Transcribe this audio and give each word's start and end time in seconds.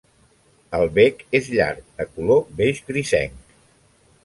El 0.77 0.85
bec 0.95 1.21
és 1.41 1.51
llarg, 1.57 1.85
de 2.01 2.07
color 2.15 2.43
beix 2.63 2.83
grisenc. 2.91 3.57